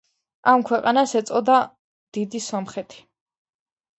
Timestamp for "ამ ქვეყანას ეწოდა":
0.51-1.57